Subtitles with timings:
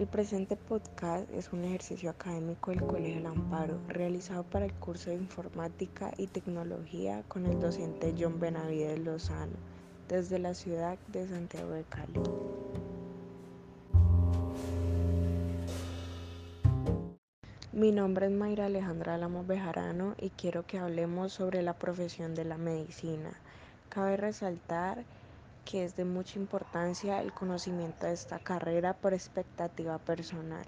[0.00, 5.16] El presente podcast es un ejercicio académico del Colegio Lamparo realizado para el curso de
[5.16, 9.52] Informática y Tecnología con el docente John Benavides Lozano
[10.08, 12.18] desde la ciudad de Santiago de Cali.
[17.74, 22.46] Mi nombre es Mayra Alejandra Lamos Bejarano y quiero que hablemos sobre la profesión de
[22.46, 23.32] la medicina.
[23.90, 25.04] Cabe resaltar
[25.70, 30.64] que es de mucha importancia el conocimiento de esta carrera por expectativa personal.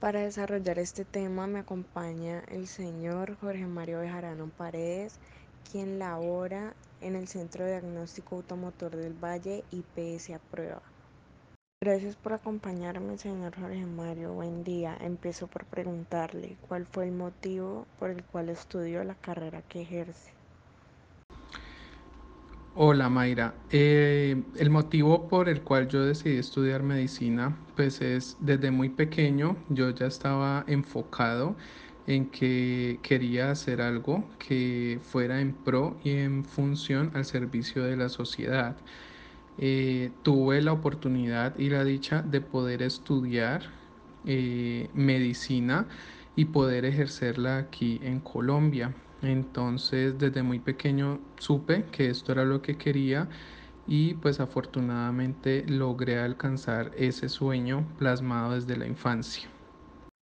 [0.00, 5.18] Para desarrollar este tema me acompaña el señor Jorge Mario Bejarano Paredes,
[5.70, 10.82] quien labora en el Centro de Diagnóstico Automotor del Valle IPS a prueba.
[11.82, 14.32] Gracias por acompañarme, señor Jorge Mario.
[14.32, 14.96] Buen día.
[14.98, 20.32] Empiezo por preguntarle cuál fue el motivo por el cual estudió la carrera que ejerce.
[22.78, 28.70] Hola Mayra, eh, el motivo por el cual yo decidí estudiar medicina, pues es desde
[28.70, 31.56] muy pequeño yo ya estaba enfocado
[32.06, 37.96] en que quería hacer algo que fuera en pro y en función al servicio de
[37.96, 38.76] la sociedad.
[39.56, 43.62] Eh, tuve la oportunidad y la dicha de poder estudiar
[44.26, 45.88] eh, medicina
[46.34, 48.94] y poder ejercerla aquí en Colombia.
[49.26, 53.28] Entonces desde muy pequeño supe que esto era lo que quería
[53.86, 59.48] y pues afortunadamente logré alcanzar ese sueño plasmado desde la infancia.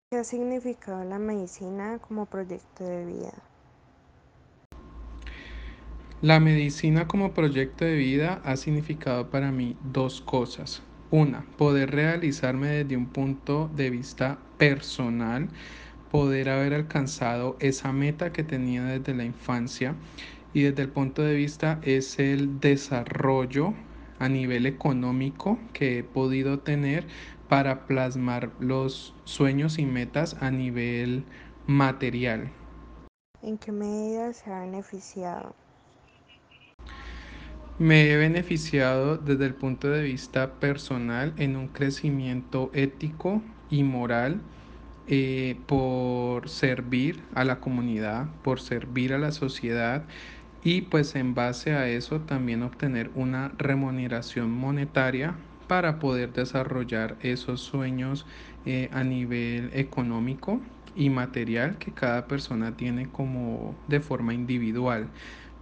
[0.10, 3.34] ¿Qué ha significado la medicina como proyecto de vida?
[6.22, 10.82] La medicina como proyecto de vida ha significado para mí dos cosas.
[11.12, 15.50] Una, poder realizarme desde un punto de vista personal
[16.14, 19.96] poder haber alcanzado esa meta que tenía desde la infancia
[20.54, 23.74] y desde el punto de vista es el desarrollo
[24.20, 27.08] a nivel económico que he podido tener
[27.50, 31.24] para plasmar los sueños y metas a nivel
[31.66, 32.52] material.
[33.42, 35.56] ¿En qué medida se ha beneficiado?
[37.80, 43.42] Me he beneficiado desde el punto de vista personal en un crecimiento ético
[43.72, 44.42] y moral
[45.08, 50.08] eh, por servir a la comunidad, por servir a la sociedad
[50.64, 55.36] y pues en base a eso también obtener una remuneración monetaria
[55.68, 58.26] para poder desarrollar esos sueños
[58.66, 60.62] eh, a nivel económico
[60.96, 65.12] y material que cada persona tiene como de forma individual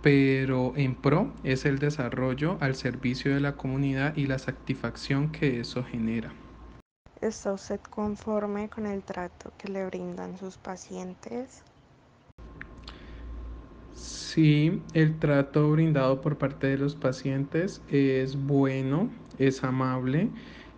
[0.01, 5.59] pero en pro es el desarrollo al servicio de la comunidad y la satisfacción que
[5.59, 6.33] eso genera.
[7.21, 11.63] ¿Está usted conforme con el trato que le brindan sus pacientes?
[13.93, 20.29] Sí, el trato brindado por parte de los pacientes es bueno, es amable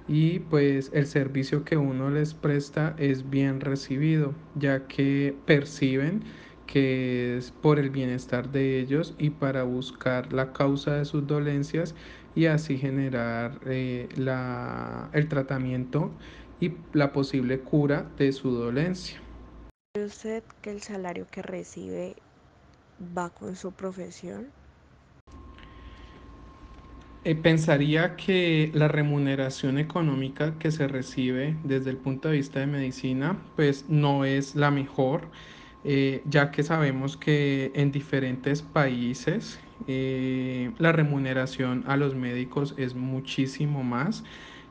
[0.08, 6.24] y pues el servicio que uno les presta es bien recibido, ya que perciben
[6.74, 11.94] que es por el bienestar de ellos y para buscar la causa de sus dolencias
[12.34, 16.10] y así generar eh, la, el tratamiento
[16.60, 19.22] y la posible cura de su dolencia.
[19.94, 22.16] ¿Cree usted que el salario que recibe
[23.16, 24.48] va con su profesión?
[27.24, 32.66] Eh, pensaría que la remuneración económica que se recibe desde el punto de vista de
[32.66, 35.28] medicina pues no es la mejor
[35.86, 42.96] eh, ya que sabemos que en diferentes países eh, la remuneración a los médicos es
[42.96, 44.24] muchísimo más,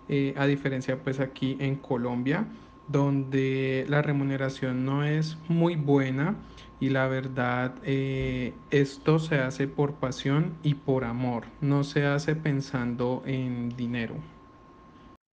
[0.08, 2.46] eh, a diferencia pues aquí en Colombia,
[2.88, 6.36] donde la remuneración no es muy buena
[6.80, 13.22] y la verdad esto se hace por pasión y por amor, no se hace pensando
[13.24, 14.16] en dinero.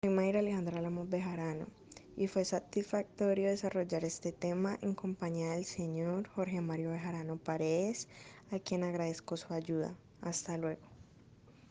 [0.03, 1.67] Soy Mayra Alejandra Lamos Bejarano
[2.17, 8.09] y fue satisfactorio desarrollar este tema en compañía del señor Jorge Mario Bejarano Paredes,
[8.51, 9.95] a quien agradezco su ayuda.
[10.21, 10.94] Hasta luego.